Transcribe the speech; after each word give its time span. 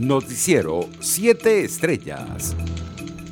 Noticiero 0.00 0.88
7 1.00 1.62
Estrellas. 1.62 2.56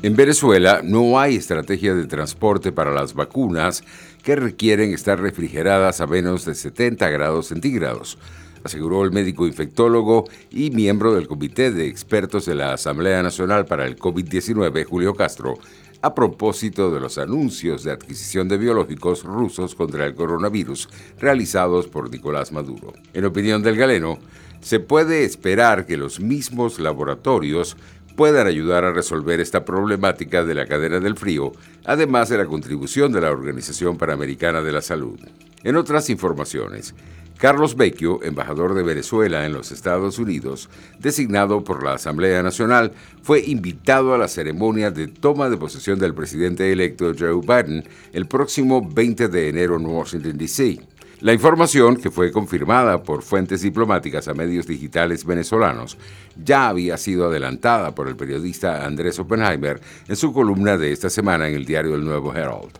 En 0.03 0.15
Venezuela 0.15 0.81
no 0.83 1.19
hay 1.19 1.35
estrategia 1.35 1.95
de 1.95 2.05
transporte 2.05 2.71
para 2.71 2.93
las 2.93 3.15
vacunas 3.15 3.83
que 4.21 4.35
requieren 4.35 4.93
estar 4.93 5.19
refrigeradas 5.19 5.99
a 5.99 6.05
menos 6.05 6.45
de 6.45 6.53
70 6.53 7.09
grados 7.09 7.47
centígrados, 7.47 8.19
aseguró 8.63 9.03
el 9.03 9.11
médico 9.11 9.47
infectólogo 9.47 10.25
y 10.51 10.69
miembro 10.69 11.15
del 11.15 11.27
Comité 11.27 11.71
de 11.71 11.87
Expertos 11.87 12.45
de 12.45 12.53
la 12.53 12.73
Asamblea 12.73 13.23
Nacional 13.23 13.65
para 13.65 13.87
el 13.87 13.97
COVID-19, 13.97 14.85
Julio 14.85 15.15
Castro, 15.15 15.57
a 16.03 16.13
propósito 16.13 16.91
de 16.91 16.99
los 16.99 17.17
anuncios 17.17 17.83
de 17.83 17.91
adquisición 17.91 18.47
de 18.47 18.59
biológicos 18.59 19.23
rusos 19.23 19.73
contra 19.73 20.05
el 20.05 20.13
coronavirus 20.13 20.87
realizados 21.19 21.87
por 21.87 22.11
Nicolás 22.11 22.51
Maduro. 22.51 22.93
En 23.13 23.25
opinión 23.25 23.63
del 23.63 23.75
galeno, 23.75 24.19
se 24.61 24.79
puede 24.79 25.23
esperar 25.23 25.85
que 25.85 25.97
los 25.97 26.19
mismos 26.19 26.79
laboratorios 26.79 27.77
puedan 28.15 28.47
ayudar 28.47 28.83
a 28.83 28.91
resolver 28.91 29.39
esta 29.39 29.63
problemática 29.63 30.43
de 30.43 30.53
la 30.53 30.65
cadena 30.65 30.99
del 30.99 31.15
frío, 31.15 31.53
además 31.85 32.27
de 32.29 32.37
la 32.37 32.45
contribución 32.45 33.13
de 33.13 33.21
la 33.21 33.31
Organización 33.31 33.97
Panamericana 33.97 34.61
de 34.61 34.73
la 34.73 34.81
Salud. 34.81 35.19
En 35.63 35.77
otras 35.77 36.09
informaciones, 36.09 36.93
Carlos 37.39 37.77
Vecchio, 37.77 38.21
embajador 38.21 38.73
de 38.73 38.83
Venezuela 38.83 39.45
en 39.45 39.53
los 39.53 39.71
Estados 39.71 40.19
Unidos, 40.19 40.69
designado 40.99 41.63
por 41.63 41.85
la 41.85 41.93
Asamblea 41.93 42.43
Nacional, 42.43 42.91
fue 43.23 43.39
invitado 43.39 44.13
a 44.13 44.17
la 44.17 44.27
ceremonia 44.27 44.91
de 44.91 45.07
toma 45.07 45.49
de 45.49 45.55
posesión 45.55 45.99
del 45.99 46.13
presidente 46.13 46.69
electo 46.69 47.13
Joe 47.17 47.39
Biden 47.39 47.85
el 48.11 48.25
próximo 48.25 48.85
20 48.85 49.29
de 49.29 49.47
enero 49.47 49.77
en 49.77 49.85
Washington, 49.85 50.37
D.C. 50.37 50.81
La 51.21 51.33
información, 51.33 51.97
que 51.97 52.11
fue 52.11 52.31
confirmada 52.31 53.03
por 53.03 53.23
fuentes 53.23 53.61
diplomáticas 53.61 54.29
a 54.29 54.33
medios 54.33 54.67
digitales 54.67 55.25
venezolanos, 55.25 55.97
ya 56.41 56.69
había 56.69 56.97
sido 56.97 57.25
adelantada 57.25 57.93
por 57.93 58.07
el 58.07 58.15
periodista 58.15 58.85
Andrés 58.85 59.19
Oppenheimer 59.19 59.81
en 60.07 60.15
su 60.15 60.31
columna 60.31 60.77
de 60.77 60.93
esta 60.93 61.09
semana 61.09 61.49
en 61.49 61.55
el 61.55 61.65
diario 61.65 61.95
El 61.95 62.05
Nuevo 62.05 62.33
Herald. 62.33 62.71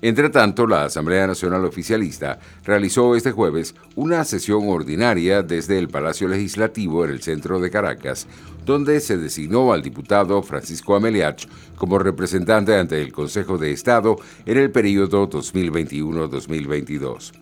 Entre 0.00 0.30
tanto, 0.30 0.66
la 0.66 0.84
Asamblea 0.84 1.26
Nacional 1.26 1.66
Oficialista 1.66 2.38
realizó 2.64 3.16
este 3.16 3.32
jueves 3.32 3.74
una 3.96 4.24
sesión 4.24 4.66
ordinaria 4.68 5.42
desde 5.42 5.78
el 5.78 5.88
Palacio 5.88 6.26
Legislativo 6.26 7.04
en 7.04 7.10
el 7.10 7.22
centro 7.22 7.60
de 7.60 7.70
Caracas, 7.70 8.26
donde 8.64 8.98
se 9.00 9.18
designó 9.18 9.74
al 9.74 9.82
diputado 9.82 10.42
Francisco 10.42 10.96
Ameliach 10.96 11.46
como 11.76 11.98
representante 11.98 12.74
ante 12.76 13.02
el 13.02 13.12
Consejo 13.12 13.58
de 13.58 13.72
Estado 13.72 14.16
en 14.46 14.56
el 14.56 14.70
periodo 14.70 15.28
2021-2022. 15.28 17.32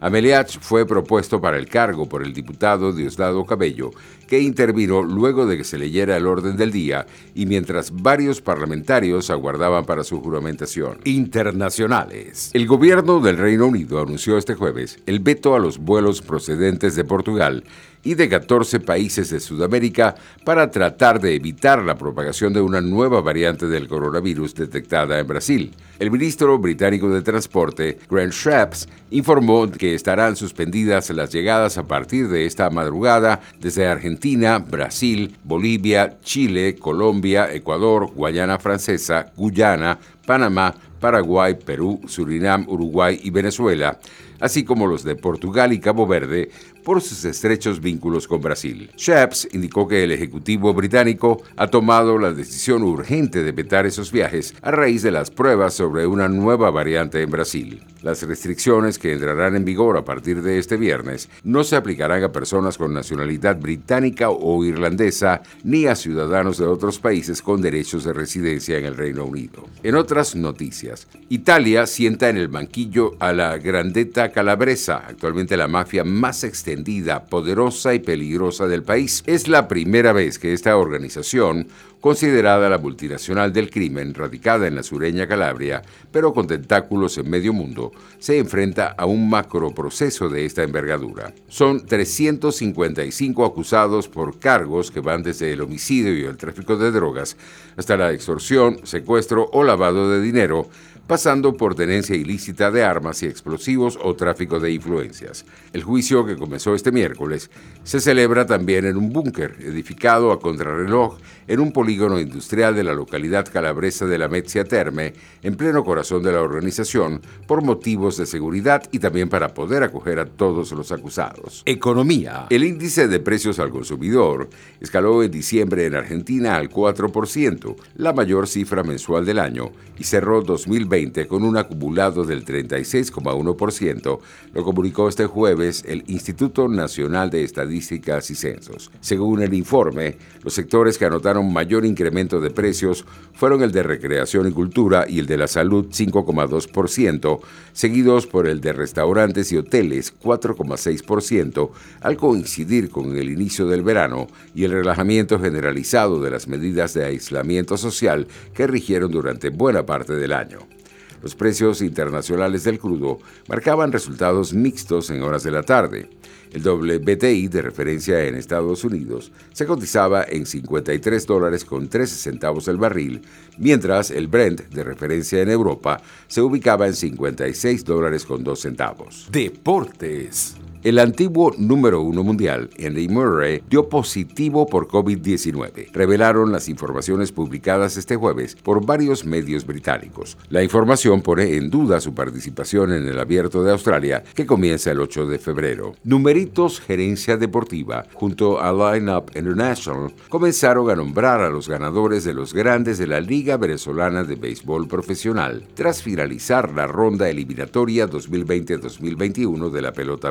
Ameliach 0.00 0.58
fue 0.60 0.86
propuesto 0.86 1.40
para 1.40 1.58
el 1.58 1.68
cargo 1.68 2.08
por 2.08 2.22
el 2.22 2.32
diputado 2.32 2.92
Diosdado 2.92 3.44
Cabello, 3.44 3.90
que 4.26 4.40
intervino 4.40 5.02
luego 5.02 5.46
de 5.46 5.56
que 5.56 5.64
se 5.64 5.78
leyera 5.78 6.16
el 6.16 6.26
orden 6.26 6.56
del 6.56 6.70
día 6.70 7.06
y 7.34 7.46
mientras 7.46 7.90
varios 7.90 8.40
parlamentarios 8.40 9.30
aguardaban 9.30 9.86
para 9.86 10.04
su 10.04 10.20
juramentación. 10.20 10.98
Internacionales. 11.04 12.50
El 12.52 12.66
gobierno 12.66 13.20
del 13.20 13.38
Reino 13.38 13.66
Unido 13.66 14.00
anunció 14.00 14.38
este 14.38 14.54
jueves 14.54 14.98
el 15.06 15.20
veto 15.20 15.54
a 15.54 15.58
los 15.58 15.78
vuelos 15.78 16.22
procedentes 16.22 16.94
de 16.94 17.04
Portugal 17.04 17.64
y 18.02 18.14
de 18.14 18.28
14 18.28 18.80
países 18.80 19.30
de 19.30 19.40
Sudamérica 19.40 20.14
para 20.44 20.70
tratar 20.70 21.20
de 21.20 21.34
evitar 21.34 21.82
la 21.82 21.96
propagación 21.96 22.52
de 22.52 22.60
una 22.60 22.80
nueva 22.80 23.20
variante 23.20 23.66
del 23.66 23.88
coronavirus 23.88 24.54
detectada 24.54 25.18
en 25.18 25.26
Brasil. 25.26 25.74
El 25.98 26.10
ministro 26.10 26.58
británico 26.58 27.10
de 27.10 27.22
Transporte, 27.22 27.98
Grant 28.08 28.32
Shapps, 28.32 28.88
informó 29.10 29.70
que 29.70 29.94
estarán 29.94 30.36
suspendidas 30.36 31.10
las 31.10 31.32
llegadas 31.32 31.76
a 31.76 31.86
partir 31.86 32.28
de 32.28 32.46
esta 32.46 32.70
madrugada 32.70 33.40
desde 33.60 33.86
Argentina, 33.86 34.58
Brasil, 34.58 35.36
Bolivia, 35.42 36.18
Chile, 36.22 36.76
Colombia, 36.76 37.52
Ecuador, 37.52 38.12
Guayana 38.14 38.58
Francesa, 38.58 39.32
Guyana, 39.36 39.98
Panamá, 40.24 40.74
Paraguay, 41.00 41.54
Perú, 41.54 42.00
Surinam, 42.06 42.66
Uruguay 42.68 43.18
y 43.22 43.30
Venezuela, 43.30 43.98
así 44.40 44.64
como 44.64 44.86
los 44.86 45.04
de 45.04 45.16
Portugal 45.16 45.72
y 45.72 45.80
Cabo 45.80 46.06
Verde, 46.06 46.50
por 46.88 47.02
sus 47.02 47.22
estrechos 47.26 47.82
vínculos 47.82 48.26
con 48.26 48.40
Brasil. 48.40 48.90
Shapps 48.96 49.46
indicó 49.52 49.86
que 49.86 50.04
el 50.04 50.10
Ejecutivo 50.10 50.72
británico 50.72 51.42
ha 51.54 51.66
tomado 51.66 52.16
la 52.16 52.32
decisión 52.32 52.82
urgente 52.82 53.42
de 53.42 53.52
vetar 53.52 53.84
esos 53.84 54.10
viajes 54.10 54.54
a 54.62 54.70
raíz 54.70 55.02
de 55.02 55.10
las 55.10 55.30
pruebas 55.30 55.74
sobre 55.74 56.06
una 56.06 56.30
nueva 56.30 56.70
variante 56.70 57.20
en 57.20 57.30
Brasil. 57.30 57.82
Las 58.00 58.22
restricciones 58.22 58.98
que 58.98 59.12
entrarán 59.12 59.54
en 59.54 59.66
vigor 59.66 59.98
a 59.98 60.04
partir 60.06 60.40
de 60.40 60.58
este 60.58 60.78
viernes 60.78 61.28
no 61.44 61.62
se 61.62 61.76
aplicarán 61.76 62.24
a 62.24 62.32
personas 62.32 62.78
con 62.78 62.94
nacionalidad 62.94 63.58
británica 63.58 64.30
o 64.30 64.64
irlandesa 64.64 65.42
ni 65.64 65.84
a 65.84 65.94
ciudadanos 65.94 66.56
de 66.56 66.64
otros 66.64 67.00
países 67.00 67.42
con 67.42 67.60
derechos 67.60 68.04
de 68.04 68.14
residencia 68.14 68.78
en 68.78 68.86
el 68.86 68.96
Reino 68.96 69.26
Unido. 69.26 69.66
En 69.82 69.94
otras 69.94 70.36
noticias, 70.36 71.06
Italia 71.28 71.86
sienta 71.86 72.30
en 72.30 72.38
el 72.38 72.48
banquillo 72.48 73.14
a 73.18 73.34
la 73.34 73.58
Grandetta 73.58 74.30
Calabresa, 74.30 75.04
actualmente 75.06 75.56
la 75.56 75.68
mafia 75.68 76.02
más 76.02 76.44
extendida 76.44 76.77
poderosa 77.26 77.94
y 77.94 77.98
peligrosa 77.98 78.66
del 78.66 78.82
país. 78.82 79.22
Es 79.26 79.48
la 79.48 79.68
primera 79.68 80.12
vez 80.12 80.38
que 80.38 80.52
esta 80.52 80.76
organización, 80.76 81.68
considerada 82.00 82.68
la 82.68 82.78
multinacional 82.78 83.52
del 83.52 83.70
crimen, 83.70 84.14
radicada 84.14 84.66
en 84.66 84.74
la 84.74 84.82
sureña 84.82 85.26
Calabria, 85.26 85.82
pero 86.12 86.32
con 86.32 86.46
tentáculos 86.46 87.18
en 87.18 87.28
medio 87.28 87.52
mundo, 87.52 87.92
se 88.18 88.38
enfrenta 88.38 88.94
a 88.96 89.06
un 89.06 89.28
macroproceso 89.28 90.28
de 90.28 90.44
esta 90.44 90.62
envergadura. 90.62 91.32
Son 91.48 91.84
355 91.84 93.44
acusados 93.44 94.08
por 94.08 94.38
cargos 94.38 94.90
que 94.90 95.00
van 95.00 95.22
desde 95.22 95.52
el 95.52 95.60
homicidio 95.60 96.16
y 96.16 96.24
el 96.24 96.36
tráfico 96.36 96.76
de 96.76 96.90
drogas 96.90 97.36
hasta 97.76 97.96
la 97.96 98.12
extorsión, 98.12 98.80
secuestro 98.84 99.48
o 99.52 99.64
lavado 99.64 100.10
de 100.10 100.20
dinero, 100.20 100.68
pasando 101.08 101.56
por 101.56 101.74
tenencia 101.74 102.14
ilícita 102.14 102.70
de 102.70 102.84
armas 102.84 103.22
y 103.22 103.26
explosivos 103.26 103.98
o 104.02 104.14
tráfico 104.14 104.60
de 104.60 104.72
influencias. 104.72 105.46
El 105.72 105.82
juicio 105.82 106.26
que 106.26 106.36
comenzó 106.36 106.74
este 106.74 106.92
miércoles 106.92 107.50
se 107.82 107.98
celebra 107.98 108.44
también 108.44 108.84
en 108.84 108.98
un 108.98 109.10
búnker 109.10 109.56
edificado 109.60 110.32
a 110.32 110.38
contrarreloj 110.38 111.16
en 111.46 111.60
un 111.60 111.72
polígono 111.88 112.20
industrial 112.20 112.76
de 112.76 112.84
la 112.84 112.92
localidad 112.92 113.48
calabresa 113.50 114.04
de 114.04 114.18
la 114.18 114.28
Metzia 114.28 114.62
Terme, 114.62 115.14
en 115.42 115.56
pleno 115.56 115.82
corazón 115.84 116.22
de 116.22 116.32
la 116.32 116.42
organización, 116.42 117.22
por 117.46 117.64
motivos 117.64 118.18
de 118.18 118.26
seguridad 118.26 118.82
y 118.92 118.98
también 118.98 119.30
para 119.30 119.54
poder 119.54 119.82
acoger 119.82 120.18
a 120.18 120.26
todos 120.26 120.70
los 120.72 120.92
acusados. 120.92 121.62
Economía. 121.64 122.44
El 122.50 122.64
índice 122.64 123.08
de 123.08 123.20
precios 123.20 123.58
al 123.58 123.70
consumidor 123.70 124.50
escaló 124.82 125.22
en 125.22 125.30
diciembre 125.30 125.86
en 125.86 125.94
Argentina 125.94 126.56
al 126.56 126.68
4%, 126.68 127.74
la 127.96 128.12
mayor 128.12 128.48
cifra 128.48 128.82
mensual 128.82 129.24
del 129.24 129.38
año, 129.38 129.70
y 129.98 130.04
cerró 130.04 130.42
2020 130.42 131.26
con 131.26 131.42
un 131.42 131.56
acumulado 131.56 132.24
del 132.24 132.44
36,1%, 132.44 134.18
lo 134.52 134.62
comunicó 134.62 135.08
este 135.08 135.24
jueves 135.24 135.84
el 135.88 136.04
Instituto 136.06 136.68
Nacional 136.68 137.30
de 137.30 137.44
Estadísticas 137.44 138.30
y 138.30 138.34
Censos. 138.34 138.90
Según 139.00 139.42
el 139.42 139.54
informe, 139.54 140.18
los 140.44 140.52
sectores 140.52 140.98
que 140.98 141.06
anotaron 141.06 141.50
mayor 141.50 141.77
incremento 141.84 142.40
de 142.40 142.50
precios 142.50 143.04
fueron 143.34 143.62
el 143.62 143.72
de 143.72 143.82
recreación 143.82 144.48
y 144.48 144.52
cultura 144.52 145.06
y 145.08 145.18
el 145.18 145.26
de 145.26 145.36
la 145.36 145.48
salud 145.48 145.86
5,2%, 145.86 147.40
seguidos 147.72 148.26
por 148.26 148.46
el 148.46 148.60
de 148.60 148.72
restaurantes 148.72 149.52
y 149.52 149.56
hoteles 149.56 150.14
4,6%, 150.20 151.70
al 152.00 152.16
coincidir 152.16 152.90
con 152.90 153.16
el 153.16 153.30
inicio 153.30 153.66
del 153.66 153.82
verano 153.82 154.28
y 154.54 154.64
el 154.64 154.72
relajamiento 154.72 155.38
generalizado 155.38 156.20
de 156.22 156.30
las 156.30 156.48
medidas 156.48 156.94
de 156.94 157.04
aislamiento 157.04 157.76
social 157.76 158.26
que 158.54 158.66
rigieron 158.66 159.10
durante 159.10 159.50
buena 159.50 159.84
parte 159.86 160.14
del 160.14 160.32
año. 160.32 160.77
Los 161.22 161.34
precios 161.34 161.82
internacionales 161.82 162.64
del 162.64 162.78
crudo 162.78 163.18
marcaban 163.48 163.92
resultados 163.92 164.52
mixtos 164.52 165.10
en 165.10 165.22
horas 165.22 165.42
de 165.42 165.50
la 165.50 165.62
tarde. 165.62 166.08
El 166.52 166.62
WTI 166.66 167.48
de 167.48 167.62
referencia 167.62 168.24
en 168.24 168.34
Estados 168.34 168.84
Unidos 168.84 169.32
se 169.52 169.66
cotizaba 169.66 170.24
en 170.26 170.46
53 170.46 171.26
dólares 171.26 171.64
con 171.64 171.88
13 171.88 172.16
centavos 172.16 172.68
el 172.68 172.78
barril, 172.78 173.22
mientras 173.58 174.10
el 174.10 174.28
Brent 174.28 174.62
de 174.68 174.84
referencia 174.84 175.42
en 175.42 175.50
Europa 175.50 176.00
se 176.26 176.40
ubicaba 176.40 176.86
en 176.86 176.94
56 176.94 177.84
dólares 177.84 178.24
con 178.24 178.44
2 178.44 178.60
centavos. 178.60 179.28
Deportes. 179.30 180.57
El 180.84 181.00
antiguo 181.00 181.52
número 181.58 182.02
uno 182.02 182.22
mundial, 182.22 182.70
Andy 182.78 183.08
Murray, 183.08 183.64
dio 183.68 183.88
positivo 183.88 184.64
por 184.64 184.86
COVID-19, 184.86 185.90
revelaron 185.92 186.52
las 186.52 186.68
informaciones 186.68 187.32
publicadas 187.32 187.96
este 187.96 188.14
jueves 188.14 188.54
por 188.54 188.86
varios 188.86 189.24
medios 189.24 189.66
británicos. 189.66 190.38
La 190.50 190.62
información 190.62 191.20
pone 191.20 191.56
en 191.56 191.68
duda 191.68 192.00
su 192.00 192.14
participación 192.14 192.92
en 192.92 193.08
el 193.08 193.18
Abierto 193.18 193.64
de 193.64 193.72
Australia, 193.72 194.22
que 194.36 194.46
comienza 194.46 194.92
el 194.92 195.00
8 195.00 195.26
de 195.26 195.40
febrero. 195.40 195.96
Numeritos 196.04 196.80
Gerencia 196.80 197.36
Deportiva, 197.36 198.06
junto 198.14 198.60
a 198.60 198.70
Lineup 198.72 199.36
International, 199.36 200.12
comenzaron 200.28 200.88
a 200.90 200.94
nombrar 200.94 201.40
a 201.40 201.50
los 201.50 201.68
ganadores 201.68 202.22
de 202.22 202.34
los 202.34 202.54
grandes 202.54 202.98
de 202.98 203.08
la 203.08 203.20
Liga 203.20 203.56
Venezolana 203.56 204.22
de 204.22 204.36
Béisbol 204.36 204.86
Profesional, 204.86 205.64
tras 205.74 206.04
finalizar 206.04 206.72
la 206.72 206.86
ronda 206.86 207.28
eliminatoria 207.28 208.08
2020-2021 208.08 209.70
de 209.70 209.82
la 209.82 209.92
pelota 209.92 210.30